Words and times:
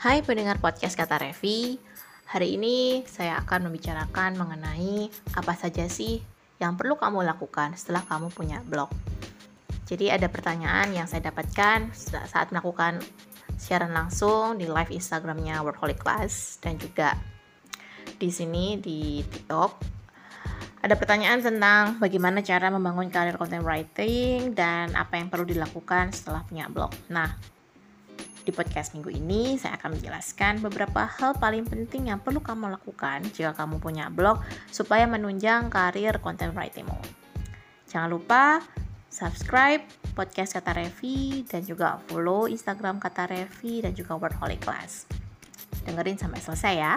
Hai 0.00 0.24
pendengar 0.24 0.56
podcast 0.56 0.96
Kata 0.96 1.20
Revi. 1.20 1.76
Hari 2.32 2.56
ini 2.56 3.04
saya 3.04 3.36
akan 3.44 3.68
membicarakan 3.68 4.32
mengenai 4.32 5.12
apa 5.36 5.52
saja 5.52 5.92
sih 5.92 6.24
yang 6.56 6.80
perlu 6.80 6.96
kamu 6.96 7.20
lakukan 7.20 7.76
setelah 7.76 8.08
kamu 8.08 8.32
punya 8.32 8.64
blog. 8.64 8.88
Jadi 9.84 10.08
ada 10.08 10.24
pertanyaan 10.32 10.88
yang 10.96 11.04
saya 11.04 11.28
dapatkan 11.28 11.92
saat 11.92 12.48
melakukan 12.48 13.04
siaran 13.60 13.92
langsung 13.92 14.56
di 14.56 14.64
live 14.64 14.88
Instagramnya 14.88 15.60
Workaholic 15.60 16.00
Class 16.00 16.56
dan 16.64 16.80
juga 16.80 17.12
di 18.16 18.32
sini 18.32 18.80
di 18.80 19.20
TikTok. 19.20 20.00
Ada 20.80 20.96
pertanyaan 20.96 21.44
tentang 21.44 22.00
bagaimana 22.00 22.40
cara 22.40 22.72
membangun 22.72 23.12
karir 23.12 23.36
content 23.36 23.60
writing 23.60 24.56
dan 24.56 24.96
apa 24.96 25.20
yang 25.20 25.28
perlu 25.28 25.44
dilakukan 25.44 26.16
setelah 26.16 26.40
punya 26.48 26.72
blog. 26.72 26.88
Nah, 27.12 27.59
di 28.44 28.50
podcast 28.50 28.96
minggu 28.96 29.12
ini, 29.12 29.60
saya 29.60 29.76
akan 29.76 30.00
menjelaskan 30.00 30.64
beberapa 30.64 31.04
hal 31.04 31.36
paling 31.36 31.68
penting 31.68 32.08
yang 32.08 32.20
perlu 32.20 32.40
kamu 32.40 32.72
lakukan 32.72 33.24
jika 33.36 33.52
kamu 33.52 33.76
punya 33.78 34.08
blog 34.08 34.40
supaya 34.72 35.04
menunjang 35.04 35.68
karir 35.68 36.16
content 36.24 36.56
writingmu. 36.56 36.96
Jangan 37.90 38.08
lupa 38.08 38.64
subscribe 39.10 39.82
podcast 40.14 40.56
Kata 40.56 40.72
Revi 40.78 41.42
dan 41.44 41.66
juga 41.66 41.98
follow 42.08 42.46
Instagram 42.46 43.02
Kata 43.02 43.28
Revi 43.28 43.84
dan 43.84 43.92
juga 43.92 44.16
Wordholic 44.16 44.62
Class. 44.62 45.04
Dengerin 45.84 46.16
sampai 46.16 46.40
selesai 46.40 46.74
ya. 46.76 46.94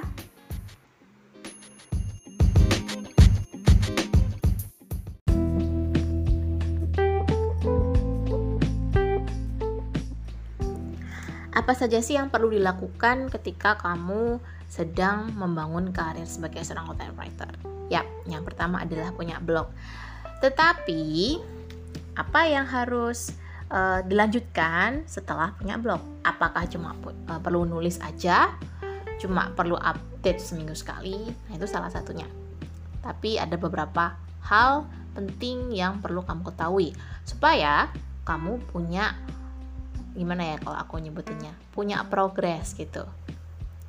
Apa 11.54 11.78
saja 11.78 12.02
sih 12.02 12.18
yang 12.18 12.34
perlu 12.34 12.50
dilakukan 12.50 13.30
ketika 13.30 13.78
kamu 13.78 14.42
sedang 14.66 15.30
membangun 15.38 15.94
karir 15.94 16.26
sebagai 16.26 16.66
seorang 16.66 16.90
content 16.90 17.14
writer? 17.14 17.50
Yap, 17.94 18.10
yang 18.26 18.42
pertama 18.42 18.82
adalah 18.82 19.14
punya 19.14 19.38
blog. 19.38 19.70
Tetapi 20.42 21.38
apa 22.18 22.42
yang 22.50 22.66
harus 22.66 23.38
uh, 23.70 24.02
dilanjutkan 24.02 25.06
setelah 25.06 25.54
punya 25.54 25.78
blog? 25.78 26.02
Apakah 26.26 26.66
cuma 26.66 26.98
uh, 27.30 27.38
perlu 27.38 27.70
nulis 27.70 28.02
aja? 28.02 28.50
Cuma 29.22 29.54
perlu 29.54 29.78
update 29.78 30.42
seminggu 30.42 30.74
sekali? 30.74 31.22
Nah, 31.22 31.54
itu 31.54 31.70
salah 31.70 31.94
satunya. 31.94 32.26
Tapi 33.06 33.38
ada 33.38 33.62
beberapa 33.62 34.18
hal 34.42 34.90
penting 35.14 35.70
yang 35.70 36.02
perlu 36.02 36.26
kamu 36.26 36.50
ketahui 36.50 36.98
supaya 37.30 37.94
kamu 38.26 38.58
punya 38.74 39.14
gimana 40.14 40.54
ya 40.54 40.58
kalau 40.62 40.78
aku 40.78 41.02
nyebutinnya 41.02 41.54
punya 41.74 42.06
progres 42.08 42.78
gitu. 42.78 43.06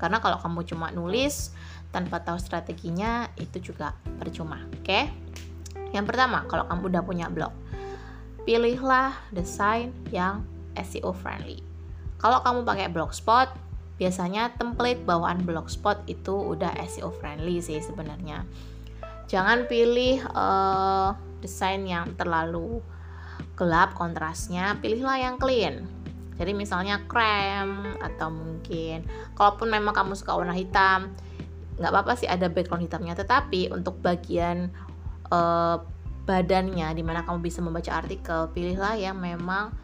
Karena 0.01 0.19
kalau 0.19 0.41
kamu 0.41 0.65
cuma 0.69 0.91
nulis 0.91 1.55
tanpa 1.95 2.21
tahu 2.21 2.37
strateginya 2.41 3.31
itu 3.39 3.73
juga 3.73 3.95
percuma 4.19 4.65
oke? 4.75 4.83
Okay? 4.83 5.05
yang 5.95 6.11
pertama 6.11 6.43
kalau 6.51 6.67
kamu 6.67 6.91
udah 6.91 7.03
punya 7.07 7.27
blog 7.31 7.55
pilihlah 8.45 9.15
desain 9.31 9.95
yang 10.13 10.45
SEO 10.77 11.15
friendly. 11.15 11.63
Kalau 12.21 12.43
kamu 12.45 12.67
pakai 12.67 12.91
blogspot 12.91 13.49
biasanya 13.97 14.53
template 14.59 15.01
bawaan 15.07 15.47
blogspot 15.47 16.03
itu 16.11 16.35
udah 16.35 16.75
SEO 16.85 17.15
friendly 17.15 17.63
sih 17.63 17.79
sebenarnya. 17.81 18.43
Jangan 19.31 19.65
pilih 19.71 20.21
uh, 20.35 21.17
desain 21.41 21.87
yang 21.89 22.13
terlalu 22.19 22.85
gelap 23.55 23.95
kontrasnya 23.97 24.77
pilihlah 24.83 25.17
yang 25.17 25.39
clean 25.39 25.89
jadi 26.35 26.51
misalnya 26.51 27.07
krem 27.07 27.95
atau 28.03 28.29
mungkin 28.31 29.07
kalaupun 29.39 29.71
memang 29.71 29.95
kamu 29.95 30.19
suka 30.19 30.35
warna 30.35 30.55
hitam 30.55 31.15
nggak 31.75 31.91
apa-apa 31.91 32.13
sih 32.15 32.29
ada 32.31 32.47
background 32.51 32.87
hitamnya. 32.87 33.19
Tetapi 33.19 33.75
untuk 33.75 33.99
bagian 33.99 34.71
uh, 35.31 35.83
badannya 36.25 36.95
di 36.95 37.03
mana 37.03 37.27
kamu 37.27 37.43
bisa 37.43 37.61
membaca 37.61 37.91
artikel 37.99 38.49
pilihlah 38.55 38.97
yang 38.97 39.19
memang 39.19 39.75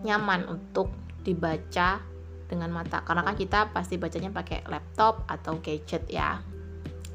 nyaman 0.00 0.48
untuk 0.48 0.92
dibaca 1.20 2.00
dengan 2.48 2.70
mata. 2.72 3.04
Karena 3.04 3.22
kan 3.22 3.36
kita 3.36 3.68
pasti 3.70 4.00
bacanya 4.00 4.32
pakai 4.32 4.64
laptop 4.66 5.28
atau 5.28 5.60
gadget 5.60 6.08
ya. 6.08 6.40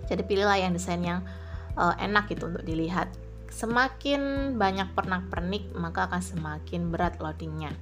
Jadi 0.06 0.22
pilihlah 0.22 0.62
yang 0.62 0.78
desain 0.78 1.02
yang 1.02 1.26
uh, 1.74 1.98
enak 1.98 2.30
gitu 2.30 2.46
untuk 2.46 2.62
dilihat. 2.62 3.10
Semakin 3.50 4.54
banyak 4.60 4.94
pernak-pernik 4.94 5.74
maka 5.74 6.06
akan 6.12 6.22
semakin 6.22 6.94
berat 6.94 7.18
loadingnya 7.18 7.74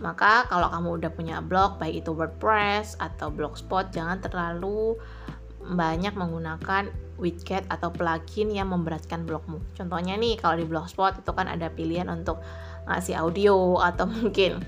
maka 0.00 0.44
kalau 0.50 0.68
kamu 0.68 0.88
udah 1.02 1.10
punya 1.12 1.36
blog, 1.40 1.80
baik 1.80 2.04
itu 2.04 2.12
WordPress 2.12 3.00
atau 3.00 3.32
Blogspot, 3.32 3.92
jangan 3.92 4.20
terlalu 4.20 4.96
banyak 5.66 6.14
menggunakan 6.14 6.92
widget 7.16 7.64
atau 7.72 7.90
plugin 7.90 8.52
yang 8.52 8.70
memberatkan 8.70 9.24
blogmu. 9.24 9.58
Contohnya 9.74 10.14
nih, 10.14 10.36
kalau 10.38 10.60
di 10.60 10.66
Blogspot 10.68 11.24
itu 11.24 11.32
kan 11.32 11.48
ada 11.48 11.72
pilihan 11.72 12.06
untuk 12.12 12.38
ngasih 12.86 13.18
audio 13.18 13.80
atau 13.82 14.06
mungkin 14.12 14.62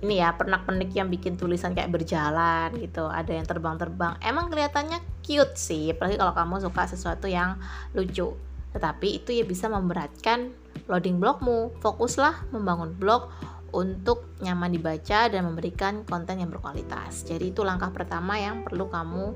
ini 0.00 0.16
ya 0.16 0.32
pernak-pernik 0.32 0.96
yang 0.96 1.12
bikin 1.12 1.36
tulisan 1.36 1.76
kayak 1.76 1.92
berjalan 1.92 2.72
gitu, 2.80 3.04
ada 3.04 3.36
yang 3.36 3.44
terbang-terbang. 3.44 4.16
Emang 4.24 4.48
kelihatannya 4.48 4.96
cute 5.20 5.60
sih, 5.60 5.92
apalagi 5.92 6.16
kalau 6.16 6.32
kamu 6.32 6.54
suka 6.64 6.82
sesuatu 6.88 7.28
yang 7.28 7.60
lucu. 7.92 8.32
Tetapi 8.72 9.20
itu 9.20 9.36
ya 9.36 9.44
bisa 9.44 9.68
memberatkan 9.68 10.56
loading 10.88 11.20
blogmu. 11.20 11.76
Fokuslah 11.84 12.48
membangun 12.48 12.96
blog 12.96 13.28
untuk 13.70 14.34
nyaman 14.42 14.74
dibaca 14.74 15.30
dan 15.30 15.46
memberikan 15.46 16.02
konten 16.06 16.42
yang 16.42 16.50
berkualitas. 16.50 17.26
Jadi 17.26 17.54
itu 17.54 17.62
langkah 17.62 17.90
pertama 17.94 18.38
yang 18.38 18.66
perlu 18.66 18.90
kamu 18.90 19.34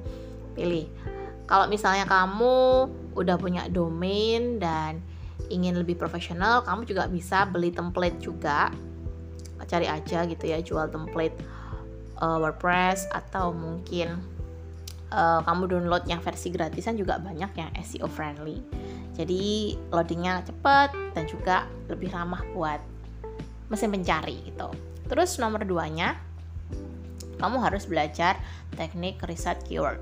pilih. 0.55 0.87
Kalau 1.45 1.69
misalnya 1.69 2.09
kamu 2.09 2.89
udah 3.15 3.37
punya 3.37 3.69
domain 3.69 4.57
dan 4.57 5.05
ingin 5.53 5.77
lebih 5.77 6.01
profesional, 6.01 6.65
kamu 6.65 6.89
juga 6.89 7.05
bisa 7.07 7.45
beli 7.45 7.69
template 7.71 8.19
juga. 8.23 8.73
Cari 9.65 9.89
aja 9.89 10.29
gitu 10.29 10.45
ya, 10.45 10.61
jual 10.61 10.89
template 10.93 11.37
uh, 12.21 12.37
WordPress 12.41 13.09
atau 13.13 13.53
mungkin 13.53 14.21
uh, 15.13 15.41
kamu 15.45 15.69
download 15.69 16.05
yang 16.09 16.21
versi 16.21 16.53
gratisan 16.53 16.97
juga 16.97 17.17
banyak 17.21 17.51
yang 17.57 17.71
SEO 17.81 18.09
friendly. 18.09 18.61
Jadi 19.15 19.77
loadingnya 19.95 20.43
cepat 20.43 20.91
dan 21.15 21.25
juga 21.31 21.71
lebih 21.87 22.11
ramah 22.11 22.43
buat 22.51 22.94
mesin 23.69 23.93
pencari 23.93 24.41
gitu. 24.45 24.69
Terus 25.09 25.37
nomor 25.37 25.65
duanya, 25.65 26.17
kamu 27.39 27.61
harus 27.61 27.85
belajar 27.85 28.41
teknik 28.75 29.21
riset 29.25 29.61
keyword. 29.69 30.01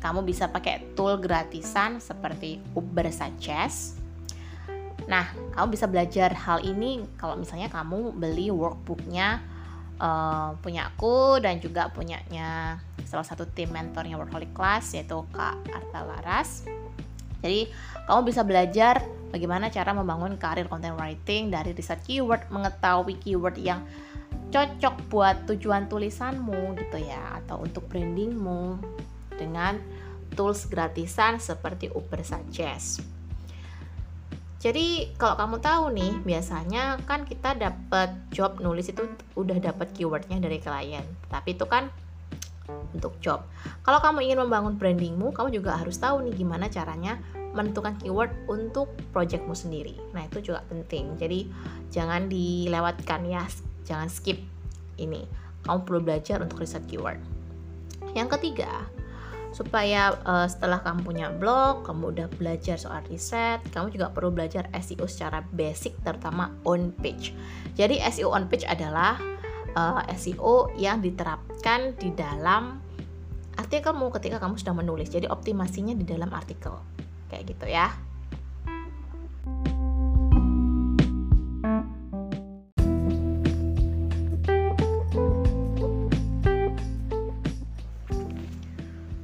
Kamu 0.00 0.24
bisa 0.24 0.48
pakai 0.48 0.96
tool 0.96 1.20
gratisan 1.20 2.00
seperti 2.00 2.58
Uber 2.72 3.06
Suggest. 3.12 4.00
Nah, 5.04 5.28
kamu 5.52 5.66
bisa 5.76 5.84
belajar 5.90 6.32
hal 6.32 6.64
ini 6.64 7.04
kalau 7.20 7.36
misalnya 7.36 7.68
kamu 7.68 8.16
beli 8.16 8.48
workbooknya 8.48 9.42
uh, 10.00 10.56
punya 10.58 10.88
aku 10.88 11.38
dan 11.44 11.60
juga 11.60 11.92
punyanya 11.92 12.80
salah 13.04 13.26
satu 13.26 13.44
tim 13.44 13.68
mentornya 13.74 14.16
Workaholic 14.16 14.56
Class 14.56 14.96
yaitu 14.96 15.20
Kak 15.34 15.60
Arta 15.68 16.00
Laras. 16.06 16.64
Jadi, 17.40 17.72
kamu 18.06 18.20
bisa 18.24 18.44
belajar 18.44 19.00
bagaimana 19.30 19.70
cara 19.70 19.94
membangun 19.94 20.36
karir 20.36 20.66
content 20.66 20.98
writing 20.98 21.48
dari 21.48 21.72
riset 21.72 22.02
keyword, 22.04 22.44
mengetahui 22.50 23.16
keyword 23.22 23.56
yang 23.56 23.86
cocok 24.50 24.94
buat 25.08 25.36
tujuan 25.46 25.86
tulisanmu 25.86 26.74
gitu 26.74 26.98
ya 26.98 27.38
atau 27.38 27.62
untuk 27.62 27.86
brandingmu 27.86 28.82
dengan 29.38 29.78
tools 30.34 30.66
gratisan 30.66 31.38
seperti 31.38 31.86
Uber 31.90 32.20
Suggest. 32.26 33.06
Jadi 34.60 35.16
kalau 35.16 35.40
kamu 35.40 35.56
tahu 35.64 35.84
nih, 35.96 36.12
biasanya 36.20 37.00
kan 37.08 37.24
kita 37.24 37.56
dapat 37.56 38.12
job 38.28 38.60
nulis 38.60 38.92
itu 38.92 39.08
udah 39.32 39.56
dapat 39.56 39.96
keywordnya 39.96 40.36
dari 40.36 40.60
klien. 40.60 41.06
Tapi 41.32 41.56
itu 41.56 41.64
kan 41.64 41.88
untuk 42.94 43.16
job. 43.22 43.46
Kalau 43.86 44.02
kamu 44.02 44.26
ingin 44.26 44.38
membangun 44.42 44.74
brandingmu, 44.76 45.30
kamu 45.30 45.54
juga 45.54 45.78
harus 45.78 45.96
tahu 45.96 46.26
nih 46.26 46.34
gimana 46.34 46.66
caranya 46.66 47.18
menentukan 47.50 47.98
keyword 47.98 48.30
untuk 48.46 48.90
projectmu 49.10 49.54
sendiri. 49.54 49.98
Nah, 50.14 50.26
itu 50.26 50.52
juga 50.52 50.62
penting. 50.70 51.18
Jadi, 51.18 51.50
jangan 51.90 52.30
dilewatkan 52.30 53.26
ya, 53.26 53.42
jangan 53.82 54.06
skip 54.06 54.38
ini. 54.98 55.26
Kamu 55.66 55.82
perlu 55.82 56.00
belajar 56.02 56.38
untuk 56.42 56.62
riset 56.62 56.86
keyword. 56.86 57.18
Yang 58.14 58.38
ketiga, 58.38 58.86
supaya 59.50 60.14
uh, 60.22 60.46
setelah 60.46 60.78
kamu 60.82 61.00
punya 61.02 61.26
blog, 61.30 61.82
kamu 61.82 62.14
udah 62.14 62.28
belajar 62.38 62.78
soal 62.78 63.02
riset, 63.10 63.58
kamu 63.74 63.90
juga 63.90 64.14
perlu 64.14 64.30
belajar 64.30 64.70
SEO 64.78 65.10
secara 65.10 65.42
basic 65.54 65.98
terutama 66.06 66.54
on 66.62 66.94
page. 67.02 67.34
Jadi 67.74 67.98
SEO 68.14 68.30
on 68.30 68.46
page 68.46 68.62
adalah 68.66 69.18
Eh, 69.70 69.78
uh, 69.78 70.02
SEO 70.18 70.74
yang 70.74 70.98
diterapkan 70.98 71.94
di 71.94 72.10
dalam 72.10 72.82
artikel 73.54 73.94
kamu 73.94 74.10
ketika 74.18 74.42
kamu 74.42 74.58
sudah 74.58 74.74
menulis. 74.74 75.14
Jadi 75.14 75.30
optimasinya 75.30 75.94
di 75.94 76.02
dalam 76.02 76.34
artikel. 76.34 76.74
Kayak 77.30 77.54
gitu 77.54 77.66
ya. 77.70 77.94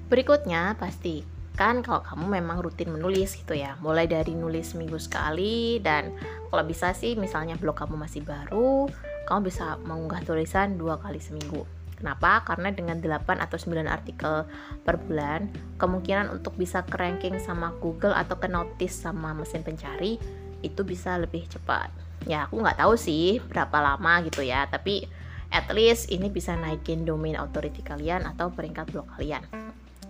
Berikutnya, 0.06 0.78
pasti 0.78 1.26
kan 1.58 1.82
kalau 1.82 2.06
kamu 2.06 2.38
memang 2.38 2.62
rutin 2.62 2.94
menulis 2.94 3.34
gitu 3.34 3.58
ya. 3.58 3.74
Mulai 3.82 4.06
dari 4.06 4.38
nulis 4.38 4.78
minggu 4.78 5.02
sekali 5.02 5.82
dan 5.82 6.14
kalau 6.54 6.62
bisa 6.62 6.94
sih 6.94 7.18
misalnya 7.18 7.58
blog 7.58 7.74
kamu 7.74 7.98
masih 7.98 8.22
baru, 8.22 8.86
kamu 9.26 9.50
bisa 9.50 9.76
mengunggah 9.82 10.22
tulisan 10.22 10.78
dua 10.78 11.02
kali 11.02 11.18
seminggu. 11.18 11.66
Kenapa? 11.96 12.44
Karena 12.44 12.68
dengan 12.68 13.00
8 13.00 13.40
atau 13.40 13.56
9 13.56 13.88
artikel 13.88 14.44
per 14.84 15.00
bulan, 15.00 15.48
kemungkinan 15.80 16.28
untuk 16.28 16.52
bisa 16.60 16.84
ke 16.84 16.92
ranking 17.00 17.40
sama 17.40 17.72
Google 17.80 18.12
atau 18.12 18.36
ke 18.36 18.52
notice 18.52 18.92
sama 18.92 19.32
mesin 19.32 19.64
pencari 19.64 20.20
itu 20.60 20.84
bisa 20.84 21.16
lebih 21.16 21.48
cepat. 21.48 21.88
Ya, 22.28 22.44
aku 22.44 22.60
nggak 22.60 22.84
tahu 22.84 23.00
sih 23.00 23.40
berapa 23.40 23.80
lama 23.80 24.20
gitu 24.28 24.44
ya, 24.44 24.68
tapi 24.68 25.08
at 25.48 25.72
least 25.72 26.12
ini 26.12 26.28
bisa 26.28 26.52
naikin 26.52 27.08
domain 27.08 27.38
authority 27.40 27.80
kalian 27.80 28.28
atau 28.28 28.52
peringkat 28.52 28.92
blog 28.92 29.08
kalian. 29.16 29.40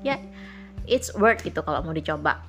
Ya, 0.03 0.19
it's 0.91 1.15
worth 1.15 1.47
gitu 1.47 1.63
kalau 1.63 1.87
mau 1.87 1.95
dicoba. 1.95 2.43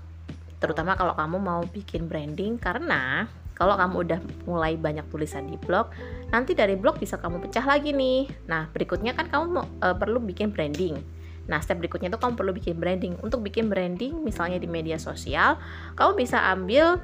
Terutama 0.57 0.97
kalau 0.97 1.13
kamu 1.13 1.37
mau 1.37 1.61
bikin 1.69 2.09
branding 2.09 2.57
karena 2.57 3.29
kalau 3.53 3.77
kamu 3.77 3.95
udah 4.05 4.19
mulai 4.49 4.73
banyak 4.77 5.05
tulisan 5.09 5.45
di 5.45 5.57
blog, 5.61 5.93
nanti 6.29 6.51
dari 6.53 6.75
blog 6.75 7.00
bisa 7.00 7.15
kamu 7.18 7.39
pecah 7.44 7.63
lagi 7.63 7.95
nih. 7.95 8.27
Nah, 8.47 8.68
berikutnya 8.71 9.15
kan 9.15 9.31
kamu 9.31 9.45
mau, 9.47 9.65
e, 9.79 9.88
perlu 9.95 10.19
bikin 10.19 10.51
branding. 10.51 11.00
Nah, 11.47 11.63
step 11.63 11.79
berikutnya 11.79 12.12
itu 12.12 12.19
kamu 12.19 12.35
perlu 12.35 12.51
bikin 12.51 12.75
branding. 12.75 13.13
Untuk 13.24 13.39
bikin 13.44 13.71
branding, 13.71 14.19
misalnya 14.19 14.59
di 14.59 14.68
media 14.68 15.00
sosial, 15.00 15.56
kamu 15.95 16.19
bisa 16.19 16.44
ambil 16.51 17.00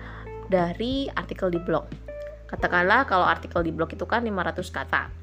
dari 0.52 1.08
artikel 1.16 1.48
di 1.48 1.64
blog. 1.64 1.88
Katakanlah 2.52 3.08
kalau 3.08 3.24
artikel 3.24 3.64
di 3.64 3.72
blog 3.72 3.96
itu 3.96 4.04
kan 4.04 4.22
500 4.22 4.70
kata 4.70 5.23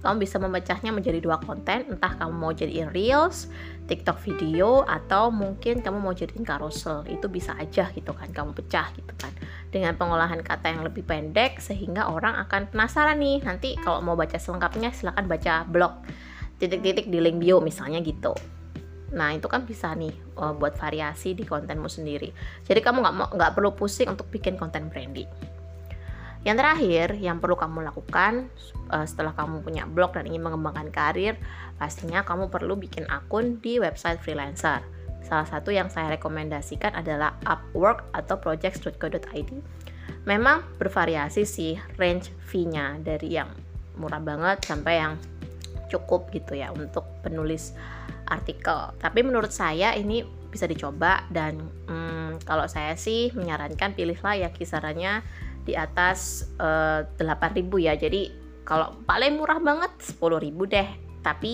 kamu 0.00 0.24
bisa 0.24 0.36
memecahnya 0.40 0.90
menjadi 0.90 1.20
dua 1.20 1.36
konten 1.40 1.86
entah 1.88 2.16
kamu 2.16 2.32
mau 2.32 2.52
jadiin 2.52 2.88
reels 2.92 3.52
tiktok 3.86 4.20
video 4.24 4.84
atau 4.88 5.28
mungkin 5.28 5.84
kamu 5.84 5.98
mau 6.00 6.16
jadiin 6.16 6.44
carousel 6.44 7.04
itu 7.06 7.28
bisa 7.28 7.52
aja 7.60 7.88
gitu 7.92 8.12
kan 8.16 8.28
kamu 8.32 8.56
pecah 8.56 8.88
gitu 8.96 9.12
kan 9.20 9.32
dengan 9.68 9.94
pengolahan 9.94 10.40
kata 10.40 10.72
yang 10.72 10.82
lebih 10.82 11.04
pendek 11.04 11.60
sehingga 11.60 12.08
orang 12.08 12.40
akan 12.48 12.72
penasaran 12.72 13.20
nih 13.20 13.44
nanti 13.44 13.76
kalau 13.80 14.00
mau 14.00 14.16
baca 14.16 14.40
selengkapnya 14.40 14.92
silahkan 14.92 15.28
baca 15.28 15.54
blog 15.68 16.00
titik-titik 16.56 17.08
di 17.08 17.20
link 17.20 17.40
bio 17.40 17.60
misalnya 17.60 18.00
gitu 18.00 18.32
Nah 19.10 19.34
itu 19.34 19.46
kan 19.50 19.66
bisa 19.66 19.90
nih 19.94 20.14
uh, 20.38 20.54
buat 20.54 20.78
variasi 20.78 21.34
di 21.34 21.42
kontenmu 21.42 21.90
sendiri. 21.90 22.30
Jadi 22.62 22.78
kamu 22.78 23.02
nggak 23.02 23.14
mau 23.14 23.28
nggak 23.34 23.52
perlu 23.58 23.74
pusing 23.74 24.06
untuk 24.06 24.30
bikin 24.30 24.54
konten 24.54 24.86
branding. 24.86 25.26
Yang 26.40 26.56
terakhir, 26.64 27.08
yang 27.20 27.36
perlu 27.36 27.52
kamu 27.52 27.84
lakukan 27.84 28.48
uh, 28.88 29.04
setelah 29.04 29.36
kamu 29.36 29.60
punya 29.60 29.84
blog 29.84 30.16
dan 30.16 30.24
ingin 30.24 30.40
mengembangkan 30.40 30.88
karir, 30.88 31.36
pastinya 31.76 32.24
kamu 32.24 32.48
perlu 32.48 32.80
bikin 32.80 33.04
akun 33.12 33.60
di 33.60 33.76
website 33.76 34.24
freelancer. 34.24 34.80
Salah 35.20 35.44
satu 35.44 35.68
yang 35.68 35.92
saya 35.92 36.16
rekomendasikan 36.16 36.96
adalah 36.96 37.36
Upwork 37.44 38.08
atau 38.16 38.40
projects.co.id. 38.40 39.50
Memang 40.24 40.64
bervariasi 40.80 41.44
sih 41.44 41.76
range 42.00 42.32
fee-nya 42.48 42.96
dari 43.04 43.36
yang 43.36 43.52
murah 44.00 44.20
banget 44.20 44.64
sampai 44.64 44.96
yang 44.96 45.20
cukup 45.92 46.32
gitu 46.32 46.56
ya 46.56 46.72
untuk 46.72 47.04
penulis 47.20 47.76
artikel. 48.30 48.96
Tapi 48.96 49.20
menurut 49.20 49.52
saya 49.52 49.92
ini 49.92 50.24
bisa 50.50 50.66
dicoba 50.66 51.26
dan 51.30 51.62
hmm, 51.86 52.42
kalau 52.48 52.66
saya 52.66 52.98
sih 52.98 53.30
menyarankan 53.36 53.94
pilihlah 53.94 54.34
ya 54.34 54.48
kisarannya 54.50 55.22
di 55.64 55.76
atas 55.76 56.48
uh, 56.60 57.04
8000 57.18 57.66
ya. 57.80 57.94
Jadi 57.96 58.30
kalau 58.64 58.96
paling 59.04 59.36
murah 59.36 59.58
banget 59.58 59.92
10.000 60.00 60.50
deh. 60.70 60.88
Tapi 61.20 61.52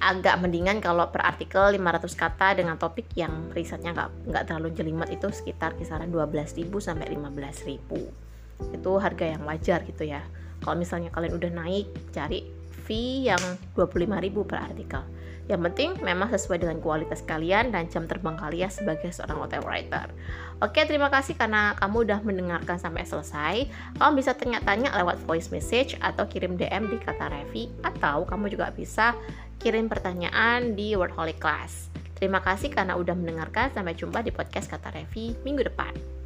agak 0.00 0.40
mendingan 0.40 0.80
kalau 0.80 1.12
per 1.12 1.20
artikel 1.20 1.76
500 1.76 2.08
kata 2.16 2.48
dengan 2.56 2.80
topik 2.80 3.12
yang 3.20 3.52
risetnya 3.52 3.92
nggak 3.92 4.32
nggak 4.32 4.44
terlalu 4.48 4.72
jelimet 4.72 5.12
itu 5.12 5.28
sekitar 5.28 5.76
kisaran 5.76 6.08
12.000 6.08 6.72
sampai 6.80 7.12
15.000 7.12 8.72
itu 8.72 8.92
harga 8.96 9.24
yang 9.28 9.42
wajar 9.44 9.84
gitu 9.84 10.08
ya. 10.08 10.24
Kalau 10.60 10.76
misalnya 10.76 11.12
kalian 11.12 11.36
udah 11.36 11.50
naik 11.52 11.86
cari 12.16 12.48
fee 12.84 13.28
yang 13.28 13.40
25.000 13.76 14.48
per 14.48 14.58
artikel 14.60 15.02
yang 15.50 15.66
penting 15.66 15.98
memang 15.98 16.30
sesuai 16.30 16.62
dengan 16.62 16.78
kualitas 16.78 17.26
kalian 17.26 17.74
dan 17.74 17.90
jam 17.90 18.06
terbang 18.06 18.38
kalian 18.38 18.70
sebagai 18.70 19.10
seorang 19.10 19.42
hotel 19.42 19.66
writer. 19.66 20.06
Oke, 20.62 20.86
terima 20.86 21.10
kasih 21.10 21.34
karena 21.34 21.74
kamu 21.74 22.06
udah 22.06 22.20
mendengarkan 22.22 22.78
sampai 22.78 23.02
selesai. 23.02 23.66
Kamu 23.98 24.14
bisa 24.14 24.38
tanya-tanya 24.38 24.94
lewat 24.94 25.18
voice 25.26 25.50
message 25.50 25.98
atau 25.98 26.30
kirim 26.30 26.54
DM 26.54 26.86
di 26.86 27.02
kata 27.02 27.26
Revi 27.26 27.66
atau 27.82 28.22
kamu 28.22 28.54
juga 28.54 28.70
bisa 28.70 29.18
kirim 29.58 29.90
pertanyaan 29.90 30.78
di 30.78 30.94
Wordholic 30.94 31.42
Class. 31.42 31.90
Terima 32.14 32.38
kasih 32.38 32.70
karena 32.70 32.94
udah 32.94 33.16
mendengarkan. 33.16 33.72
Sampai 33.74 33.96
jumpa 33.96 34.22
di 34.22 34.30
podcast 34.30 34.68
Kata 34.68 34.92
Revi 34.92 35.34
minggu 35.42 35.66
depan. 35.66 36.19